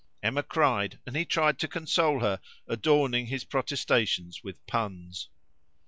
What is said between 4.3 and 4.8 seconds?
with